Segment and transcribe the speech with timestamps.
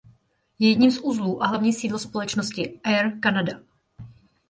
[0.59, 3.53] Je jedním z uzlů a hlavní sídlo společnosti Air Canada.